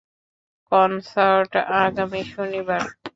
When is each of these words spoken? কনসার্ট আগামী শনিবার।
কনসার্ট 0.71 1.51
আগামী 1.83 2.21
শনিবার। 2.33 2.83